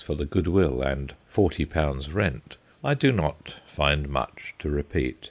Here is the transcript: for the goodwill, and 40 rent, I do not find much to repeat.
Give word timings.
for 0.01 0.15
the 0.15 0.25
goodwill, 0.25 0.81
and 0.81 1.13
40 1.27 1.63
rent, 2.09 2.57
I 2.83 2.95
do 2.95 3.11
not 3.11 3.53
find 3.67 4.09
much 4.09 4.55
to 4.57 4.67
repeat. 4.71 5.19